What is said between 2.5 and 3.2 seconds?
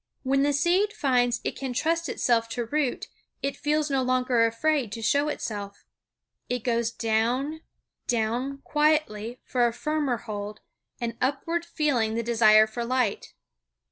root